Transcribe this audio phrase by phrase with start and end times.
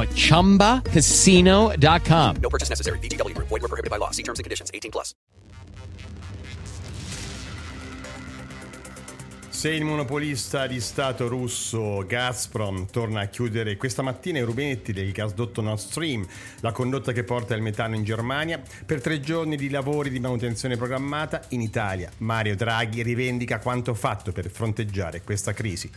[0.00, 2.36] at ChumbaCasino.com.
[2.40, 2.98] No purchase necessary.
[2.98, 3.48] VGW Group.
[3.48, 4.12] Void were prohibited by law.
[4.12, 4.70] See terms and conditions.
[4.72, 5.14] 18 plus.
[9.60, 15.12] Se il monopolista di Stato russo Gazprom torna a chiudere questa mattina i rubinetti del
[15.12, 16.26] gasdotto Nord Stream,
[16.60, 20.78] la condotta che porta il metano in Germania, per tre giorni di lavori di manutenzione
[20.78, 25.90] programmata in Italia, Mario Draghi rivendica quanto fatto per fronteggiare questa crisi.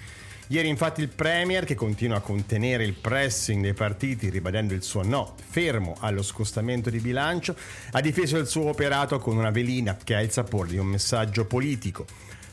[0.48, 5.02] Ieri infatti il Premier, che continua a contenere il pressing dei partiti ribadendo il suo
[5.02, 7.56] no fermo allo scostamento di bilancio,
[7.92, 11.46] ha difeso il suo operato con una velina che ha il sapore di un messaggio
[11.46, 12.06] politico.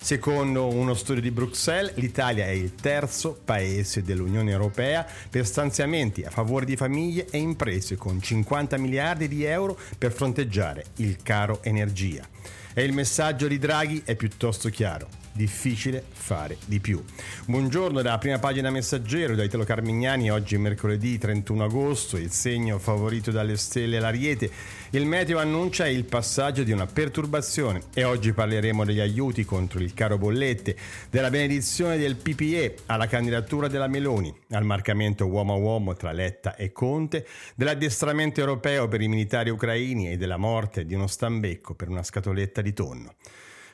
[0.02, 6.30] Secondo uno studio di Bruxelles, l'Italia è il terzo paese dell'Unione Europea per stanziamenti a
[6.30, 12.26] favore di famiglie e imprese con 50 miliardi di euro per fronteggiare il caro energia.
[12.72, 17.02] E il messaggio di Draghi è piuttosto chiaro difficile fare di più.
[17.46, 22.78] Buongiorno dalla prima pagina messaggero da Italo Carmignani, oggi è mercoledì 31 agosto, il segno
[22.78, 24.50] favorito dalle stelle l'ariete.
[24.90, 29.94] Il meteo annuncia il passaggio di una perturbazione e oggi parleremo degli aiuti contro il
[29.94, 30.76] caro bollette,
[31.10, 36.56] della benedizione del PPE alla candidatura della Meloni, al marcamento uomo a uomo tra Letta
[36.56, 41.88] e Conte, dell'addestramento europeo per i militari ucraini e della morte di uno stambecco per
[41.88, 43.14] una scatoletta di tonno.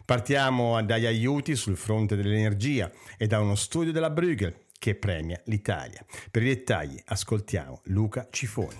[0.06, 6.06] Partiamo dagli aiuti sul fronte dell'energia e da uno studio della Bruegel che premia l'Italia.
[6.30, 8.78] Per i dettagli ascoltiamo Luca Cifoni.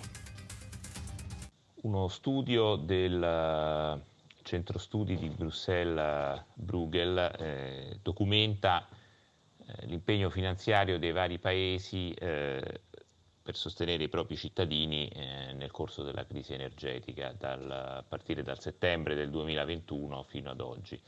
[1.81, 4.01] Uno studio del eh,
[4.43, 12.83] centro studi di Bruxelles Bruegel eh, documenta eh, l'impegno finanziario dei vari paesi eh,
[13.47, 18.59] per sostenere i propri cittadini eh, nel corso della crisi energetica dal, a partire dal
[18.59, 21.01] settembre del 2021 fino ad oggi.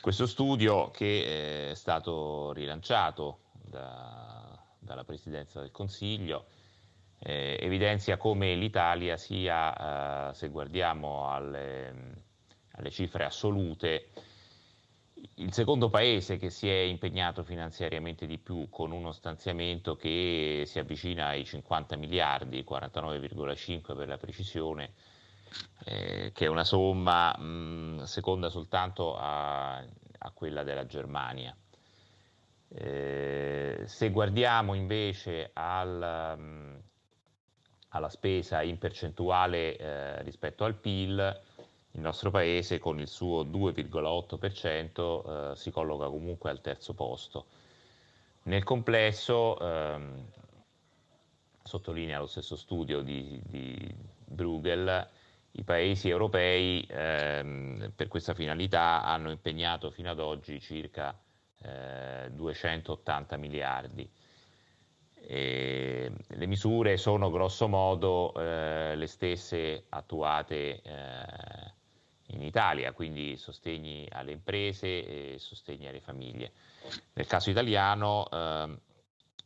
[0.00, 6.46] Questo studio che è stato rilanciato da, dalla Presidenza del Consiglio
[7.18, 12.22] eh, evidenzia come l'Italia sia, eh, se guardiamo alle,
[12.70, 14.08] alle cifre assolute,
[15.36, 20.78] il secondo paese che si è impegnato finanziariamente di più con uno stanziamento che si
[20.78, 24.92] avvicina ai 50 miliardi, 49,5 per la precisione,
[25.84, 31.56] eh, che è una somma mh, seconda soltanto a, a, quella della Germania.
[32.68, 36.82] Eh, se guardiamo invece al, mh,
[37.88, 41.40] alla spesa in percentuale eh, rispetto al PIL,
[41.94, 47.46] il nostro paese con il suo 2,8% eh, si colloca comunque al terzo posto.
[48.44, 50.24] Nel complesso, ehm,
[51.62, 53.94] sottolinea lo stesso studio di, di
[54.24, 55.08] Bruegel,
[55.52, 61.16] i paesi europei ehm, per questa finalità hanno impegnato fino ad oggi circa
[61.62, 64.10] eh, 280 miliardi.
[65.26, 71.53] E le misure sono grosso modo eh, le stesse attuate eh,
[72.44, 76.52] Italia, quindi sostegni alle imprese e sostegni alle famiglie.
[77.14, 78.78] Nel caso italiano eh,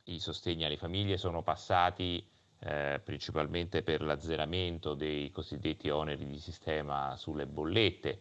[0.04, 2.26] i sostegni alle famiglie sono passati
[2.60, 8.20] eh, principalmente per l'azzeramento dei cosiddetti oneri di sistema sulle bollette,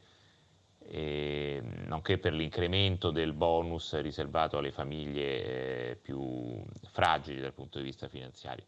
[0.89, 7.85] eh, nonché per l'incremento del bonus riservato alle famiglie eh, più fragili dal punto di
[7.85, 8.65] vista finanziario.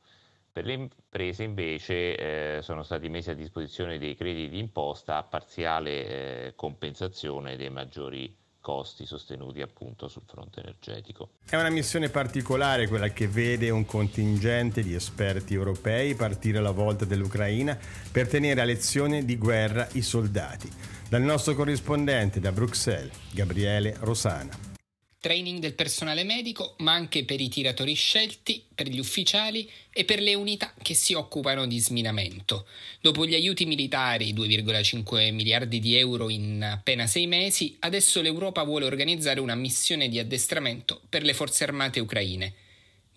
[0.51, 6.48] Per le imprese invece eh, sono stati messi a disposizione dei crediti d'imposta a parziale
[6.48, 11.30] eh, compensazione dei maggiori costi sostenuti appunto sul fronte energetico.
[11.50, 17.06] È una missione particolare quella che vede un contingente di esperti europei partire alla volta
[17.06, 17.78] dell'Ucraina
[18.12, 20.69] per tenere a lezione di guerra i soldati.
[21.10, 24.79] Dal nostro corrispondente da Bruxelles, Gabriele Rosana.
[25.19, 30.21] Training del personale medico, ma anche per i tiratori scelti, per gli ufficiali e per
[30.21, 32.66] le unità che si occupano di sminamento.
[33.01, 38.86] Dopo gli aiuti militari, 2,5 miliardi di euro in appena sei mesi, adesso l'Europa vuole
[38.86, 42.54] organizzare una missione di addestramento per le forze armate ucraine.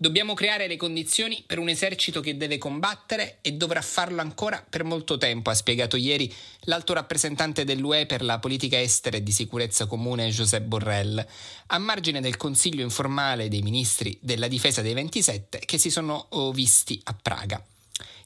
[0.02, 4.82] Dobbiamo creare le condizioni per un esercito che deve combattere e dovrà farlo ancora per
[4.82, 6.28] molto tempo, ha spiegato ieri
[6.62, 11.24] l'alto rappresentante dell'UE per la politica estera e di sicurezza comune Josep Borrell,
[11.66, 16.50] a margine del Consiglio informale dei ministri della difesa dei 27 che si sono oh,
[16.50, 17.64] visti a Praga.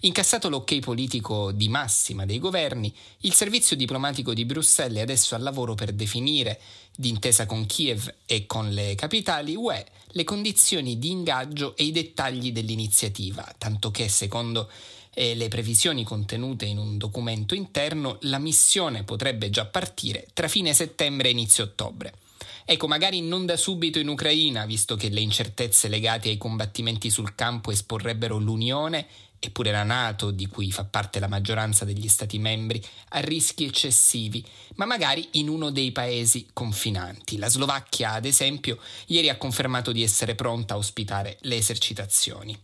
[0.01, 5.43] Incassato l'ok politico di massima dei governi, il servizio diplomatico di Bruxelles è adesso al
[5.43, 6.61] lavoro per definire,
[6.95, 12.53] d'intesa con Kiev e con le capitali UE, le condizioni di ingaggio e i dettagli
[12.53, 14.71] dell'iniziativa, tanto che, secondo
[15.15, 20.75] eh, le previsioni contenute in un documento interno, la missione potrebbe già partire tra fine
[20.75, 22.13] settembre e inizio ottobre.
[22.69, 27.37] Ecco, magari non da subito in Ucraina, visto che le incertezze legate ai combattimenti sul
[27.37, 29.07] campo esporrebbero l'Unione
[29.39, 34.45] eppure la Nato, di cui fa parte la maggioranza degli Stati membri, a rischi eccessivi,
[34.77, 37.39] ma magari in uno dei paesi confinanti.
[37.39, 42.59] La Slovacchia, ad esempio, ieri ha confermato di essere pronta a ospitare le esercitazioni.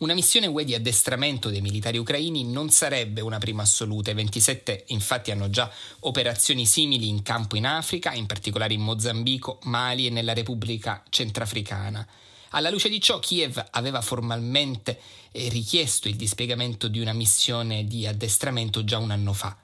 [0.00, 4.10] Una missione UE di addestramento dei militari ucraini non sarebbe una prima assoluta.
[4.10, 9.58] I 27 infatti hanno già operazioni simili in campo in Africa, in particolare in Mozambico,
[9.64, 12.06] Mali e nella Repubblica Centrafricana.
[12.50, 15.00] Alla luce di ciò, Kiev aveva formalmente
[15.30, 19.56] eh, richiesto il dispiegamento di una missione di addestramento già un anno fa.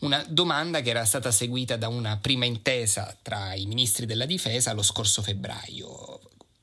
[0.00, 4.74] Una domanda che era stata seguita da una prima intesa tra i ministri della difesa
[4.74, 6.20] lo scorso febbraio,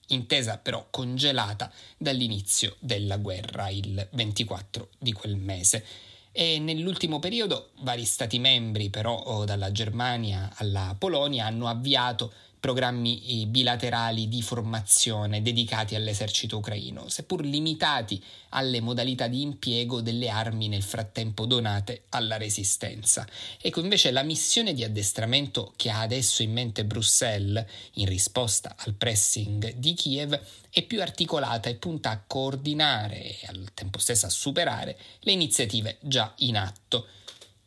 [0.09, 5.83] intesa però congelata dall'inizio della guerra il 24 di quel mese.
[6.31, 12.31] E nell'ultimo periodo vari Stati membri, però dalla Germania alla Polonia, hanno avviato
[12.63, 20.29] programmi eh, bilaterali di formazione dedicati all'esercito ucraino, seppur limitati alle modalità di impiego delle
[20.29, 23.27] armi nel frattempo donate alla resistenza.
[23.59, 27.65] Ecco invece la missione di addestramento che ha adesso in mente Bruxelles,
[27.95, 30.39] in risposta al pressing di Kiev,
[30.69, 35.97] è più articolata e punta a coordinare e al tempo stesso a superare le iniziative
[35.99, 37.07] già in atto.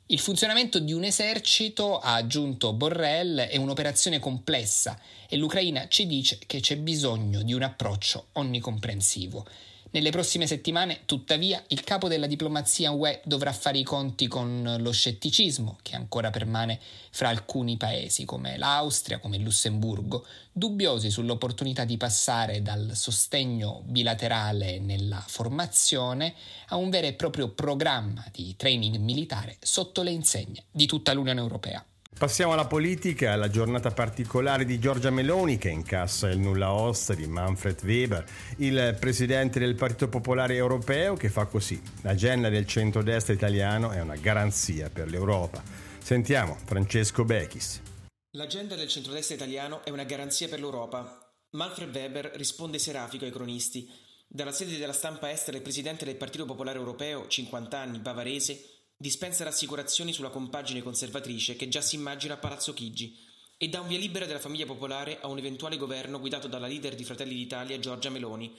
[0.08, 4.96] Il funzionamento di un esercito, ha aggiunto Borrell, è un'operazione complessa
[5.28, 9.44] e l'Ucraina ci dice che c'è bisogno di un approccio onnicomprensivo.
[9.96, 14.92] Nelle prossime settimane, tuttavia, il capo della diplomazia UE dovrà fare i conti con lo
[14.92, 16.78] scetticismo che ancora permane
[17.10, 24.80] fra alcuni paesi come l'Austria, come il Lussemburgo, dubbiosi sull'opportunità di passare dal sostegno bilaterale
[24.80, 26.34] nella formazione
[26.66, 31.40] a un vero e proprio programma di training militare sotto le insegne di tutta l'Unione
[31.40, 31.82] Europea.
[32.18, 37.26] Passiamo alla politica, alla giornata particolare di Giorgia Meloni che incassa il nulla osta di
[37.26, 38.24] Manfred Weber,
[38.56, 41.78] il presidente del Partito Popolare Europeo che fa così.
[42.00, 45.62] L'agenda del centrodestra italiano è una garanzia per l'Europa.
[45.98, 47.82] Sentiamo Francesco Bechis.
[48.30, 51.20] L'agenda del centrodestra italiano è una garanzia per l'Europa.
[51.50, 53.86] Manfred Weber risponde serafico ai cronisti.
[54.26, 59.44] Dalla sede della stampa estera il presidente del Partito Popolare Europeo, 50 anni, bavarese, dispensa
[59.44, 63.16] rassicurazioni sulla compagine conservatrice che già si immagina a Palazzo Chigi
[63.58, 66.94] e dà un via libera della famiglia popolare a un eventuale governo guidato dalla leader
[66.94, 68.54] di Fratelli d'Italia Giorgia Meloni.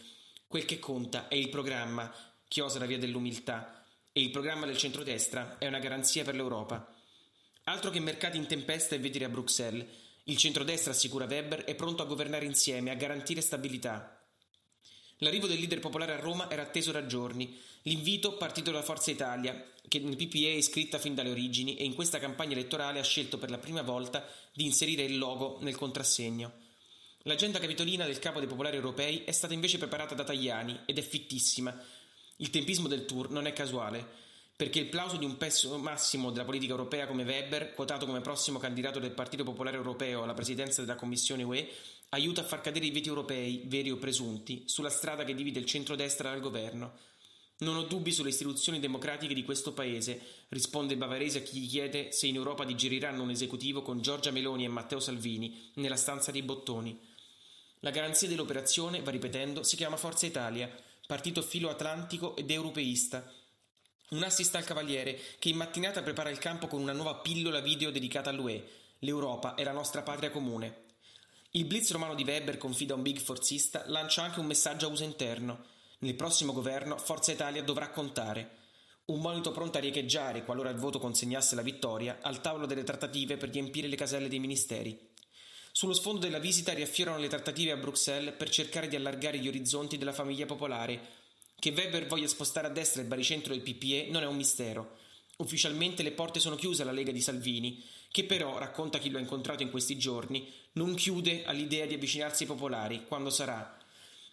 [0.47, 2.11] Quel che conta è il programma,
[2.47, 6.91] chiosa la via dell'umiltà, e il programma del centrodestra è una garanzia per l'Europa.
[7.65, 9.85] Altro che mercati in tempesta e vedere a Bruxelles,
[10.23, 14.17] il centrodestra, assicura Weber, è pronto a governare insieme, a garantire stabilità.
[15.19, 17.59] L'arrivo del leader popolare a Roma era atteso da giorni.
[17.83, 21.95] L'invito partito da Forza Italia, che nel PPE è iscritta fin dalle origini e in
[21.95, 26.66] questa campagna elettorale ha scelto per la prima volta di inserire il logo nel contrassegno.
[27.24, 31.02] L'agenda capitolina del capo dei popolari europei è stata invece preparata da Tajani ed è
[31.02, 31.76] fittissima.
[32.38, 34.06] Il tempismo del tour non è casuale,
[34.56, 38.59] perché il plauso di un pezzo massimo della politica europea come Weber, quotato come prossimo
[38.59, 41.69] candidato del Partito Popolare Europeo alla presidenza della Commissione UE,
[42.09, 45.66] aiuta a far cadere i veti europei, veri o presunti, sulla strada che divide il
[45.66, 46.94] centro-destra dal governo.
[47.59, 52.11] Non ho dubbi sulle istituzioni democratiche di questo paese, risponde Bavarese a chi gli chiede
[52.11, 56.44] se in Europa digeriranno un esecutivo con Giorgia Meloni e Matteo Salvini nella stanza dei
[56.44, 56.97] bottoni.
[57.80, 60.71] La garanzia dell'operazione, va ripetendo, si chiama Forza Italia,
[61.07, 63.33] partito filo atlantico ed europeista.
[64.09, 67.92] Un assist al cavaliere che in mattinata prepara il campo con una nuova pillola video
[67.92, 68.69] dedicata all'UE.
[68.99, 70.85] L'Europa è la nostra patria comune.
[71.51, 75.04] Il blitz romano di Weber confida un big forzista lancia anche un messaggio a uso
[75.04, 75.63] interno.
[75.99, 78.66] Nel prossimo governo Forza Italia dovrà contare.
[79.06, 83.37] Un monito pronto a riecheggiare, qualora il voto consegnasse la vittoria, al tavolo delle trattative
[83.37, 84.99] per riempire le caselle dei ministeri.
[85.71, 89.97] Sullo sfondo della visita riaffiorano le trattative a Bruxelles per cercare di allargare gli orizzonti
[89.97, 90.99] della famiglia popolare.
[91.57, 94.97] Che Weber voglia spostare a destra il baricentro del PPE non è un mistero.
[95.39, 99.21] Ufficialmente le porte sono chiuse alla Lega di Salvini, che però, racconta chi lo ha
[99.21, 103.77] incontrato in questi giorni, non chiude all'idea di avvicinarsi ai popolari, quando sarà.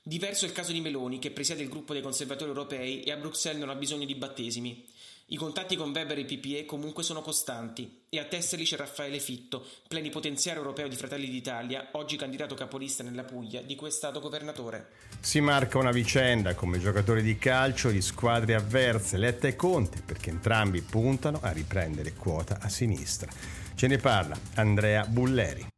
[0.02, 3.16] Diverso è il caso di Meloni, che presiede il gruppo dei conservatori europei e a
[3.16, 4.82] Bruxelles non ha bisogno di battesimi.
[5.28, 9.64] I contatti con Weber e PPE comunque sono costanti e a Tesseri c'è Raffaele Fitto,
[9.88, 14.90] plenipotenziario europeo di Fratelli d'Italia, oggi candidato capolista nella Puglia, di cui è stato governatore.
[15.21, 20.28] Si marca una vicenda come giocatori di calcio di squadre avverse, Letta e Conte, perché
[20.28, 23.33] entrambi puntano a riprendere quota a sinistra.
[23.75, 25.74] Ce ne parla Andrea Bulleri.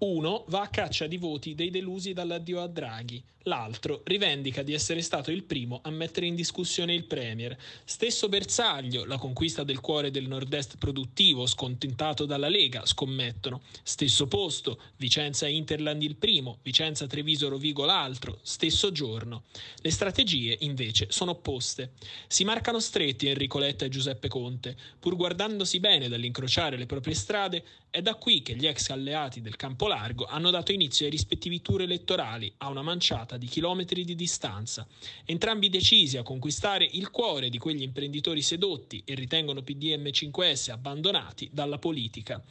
[0.00, 5.02] Uno va a caccia di voti dei delusi dall'addio a Draghi, l'altro rivendica di essere
[5.02, 7.58] stato il primo a mettere in discussione il Premier.
[7.82, 13.62] Stesso bersaglio, la conquista del cuore del nord-est produttivo, scontentato dalla Lega, scommettono.
[13.82, 19.44] Stesso posto, Vicenza e Interland il primo, Vicenza Treviso Rovigo l'altro, stesso giorno.
[19.82, 21.94] Le strategie, invece, sono opposte.
[22.28, 27.64] Si marcano stretti Enrico Letta e Giuseppe Conte, pur guardandosi bene dall'incrociare le proprie strade,
[27.90, 31.62] è da qui che gli ex alleati del campo largo hanno dato inizio ai rispettivi
[31.62, 34.86] tour elettorali a una manciata di chilometri di distanza,
[35.24, 41.48] entrambi decisi a conquistare il cuore di quegli imprenditori sedotti e ritengono PDM 5S abbandonati
[41.52, 42.42] dalla politica.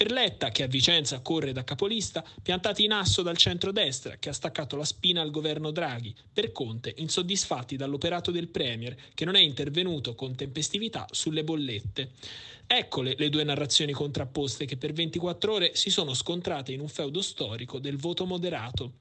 [0.00, 4.32] Per Letta, che a Vicenza corre da capolista, piantati in asso dal centro-destra, che ha
[4.32, 6.14] staccato la spina al governo Draghi.
[6.32, 12.12] Per Conte, insoddisfatti dall'operato del Premier, che non è intervenuto con tempestività sulle bollette.
[12.72, 17.20] Eccole le due narrazioni contrapposte che per 24 ore si sono scontrate in un feudo
[17.20, 18.92] storico del voto moderato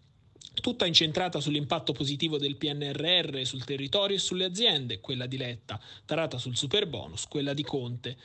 [0.59, 6.39] tutta incentrata sull'impatto positivo del PNRR sul territorio e sulle aziende, quella di Letta, tarata
[6.39, 8.17] sul superbonus, quella di Conte.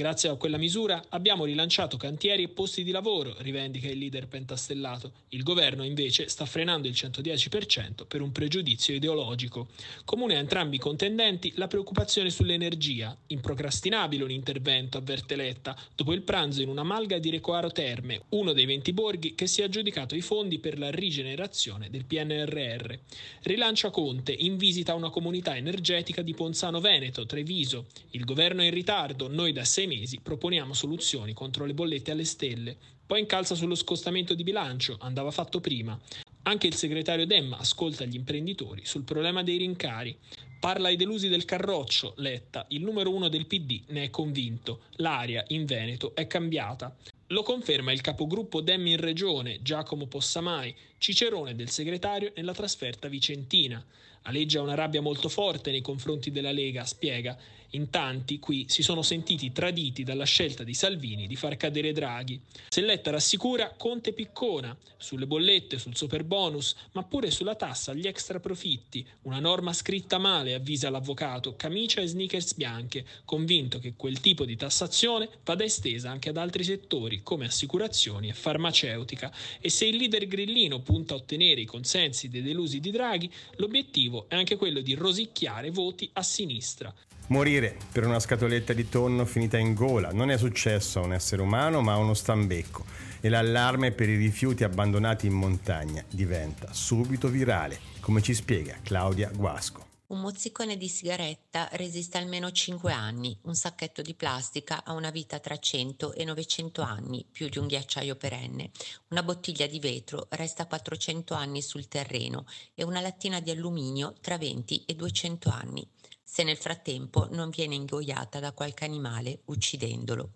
[0.00, 5.12] Grazie a quella misura abbiamo rilanciato cantieri e posti di lavoro, rivendica il leader pentastellato.
[5.28, 9.68] Il governo invece sta frenando il 110% per un pregiudizio ideologico.
[10.06, 13.14] Comune a entrambi i contendenti la preoccupazione sull'energia.
[13.26, 18.54] Improcrastinabile un intervento, avverte Letta, dopo il pranzo in una malga di Recoaro Terme, uno
[18.54, 22.94] dei 20 borghi che si è aggiudicato i fondi per la rigenerazione del PNRR.
[23.42, 27.84] Rilancia Conte in visita a una comunità energetica di Ponzano Veneto, Treviso.
[28.12, 32.24] Il governo è in ritardo, noi da sei mesi proponiamo soluzioni contro le bollette alle
[32.24, 32.76] stelle.
[33.04, 35.98] Poi incalza sullo scostamento di bilancio, andava fatto prima.
[36.42, 40.16] Anche il segretario Demma ascolta gli imprenditori sul problema dei rincari.
[40.60, 44.82] Parla ai delusi del carroccio, Letta, il numero uno del PD, ne è convinto.
[44.96, 46.94] L'aria in Veneto è cambiata.
[47.28, 53.84] Lo conferma il capogruppo Dem in regione, Giacomo Possamai, cicerone del segretario nella trasferta vicentina.
[54.22, 57.36] Aleggia una rabbia molto forte nei confronti della Lega, spiega.
[57.74, 62.40] In tanti qui si sono sentiti traditi dalla scelta di Salvini di far cadere Draghi.
[62.68, 68.40] Se Letta rassicura, Conte piccona sulle bollette, sul superbonus, ma pure sulla tassa agli extra
[68.40, 69.06] profitti.
[69.22, 74.56] Una norma scritta male, avvisa l'avvocato, camicia e sneakers bianche, convinto che quel tipo di
[74.56, 79.32] tassazione vada estesa anche ad altri settori come assicurazioni e farmaceutica.
[79.60, 84.09] E se il leader grillino punta a ottenere i consensi dei delusi di Draghi, l'obiettivo
[84.28, 86.92] è anche quello di rosicchiare voti a sinistra.
[87.28, 91.42] Morire per una scatoletta di tonno finita in gola non è successo a un essere
[91.42, 92.84] umano ma a uno stambecco
[93.20, 99.30] e l'allarme per i rifiuti abbandonati in montagna diventa subito virale, come ci spiega Claudia
[99.32, 99.89] Guasco.
[100.10, 105.38] Un mozzicone di sigaretta resiste almeno 5 anni, un sacchetto di plastica ha una vita
[105.38, 108.72] tra 100 e 900 anni, più di un ghiacciaio perenne.
[109.10, 114.36] Una bottiglia di vetro resta 400 anni sul terreno e una lattina di alluminio tra
[114.36, 115.88] 20 e 200 anni
[116.24, 120.34] se nel frattempo non viene ingoiata da qualche animale uccidendolo.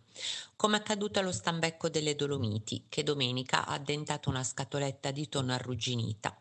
[0.57, 6.37] Come accaduto allo stambecco delle Dolomiti, che domenica ha addentato una scatoletta di tonno arrugginita.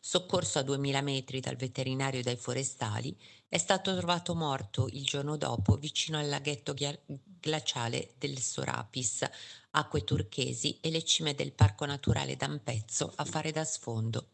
[0.00, 3.16] Soccorso a 2000 metri dal veterinario e dai forestali,
[3.48, 6.74] è stato trovato morto il giorno dopo vicino al laghetto
[7.40, 9.28] glaciale del Sorapis,
[9.70, 14.28] acque turchesi e le cime del Parco Naturale d'Ampezzo a fare da sfondo.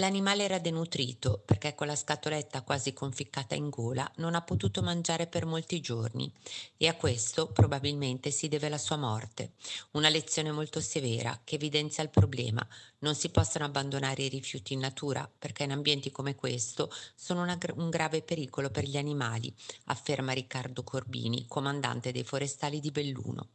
[0.00, 5.26] L'animale era denutrito perché con la scatoletta quasi conficcata in gola non ha potuto mangiare
[5.26, 6.32] per molti giorni
[6.78, 9.52] e a questo probabilmente si deve la sua morte.
[9.90, 12.66] Una lezione molto severa che evidenzia il problema.
[13.00, 17.58] Non si possono abbandonare i rifiuti in natura perché in ambienti come questo sono una,
[17.74, 19.54] un grave pericolo per gli animali,
[19.84, 23.48] afferma Riccardo Corbini, comandante dei forestali di Belluno.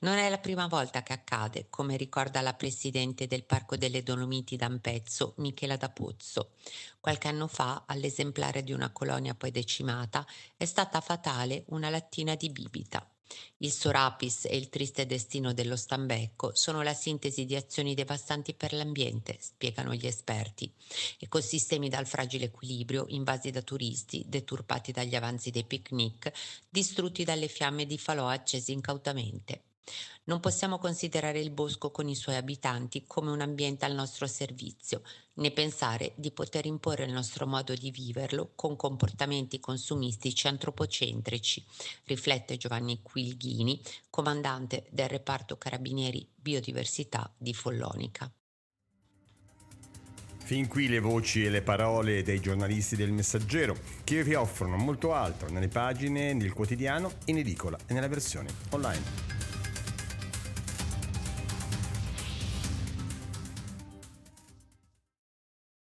[0.00, 4.56] Non è la prima volta che accade, come ricorda la presidente del Parco delle Dolomiti
[4.56, 6.52] d'Ampezzo, Michela D'Apozzo.
[7.00, 12.50] Qualche anno fa, all'esemplare di una colonia poi decimata, è stata fatale una lattina di
[12.50, 13.08] bibita.
[13.58, 18.72] Il Sorapis e il triste destino dello stambecco sono la sintesi di azioni devastanti per
[18.72, 20.70] l'ambiente, spiegano gli esperti.
[21.18, 26.30] Ecosistemi dal fragile equilibrio, invasi da turisti, deturpati dagli avanzi dei picnic,
[26.68, 29.62] distrutti dalle fiamme di falò accesi incautamente.
[30.24, 35.02] Non possiamo considerare il bosco con i suoi abitanti come un ambiente al nostro servizio,
[35.34, 41.64] né pensare di poter imporre il nostro modo di viverlo con comportamenti consumistici antropocentrici,
[42.04, 48.30] riflette Giovanni Quilghini, comandante del reparto Carabinieri Biodiversità di Follonica.
[50.46, 55.12] Fin qui le voci e le parole dei giornalisti del Messaggero, che vi offrono molto
[55.12, 59.35] altro nelle pagine, nel quotidiano, in edicola e nella versione online.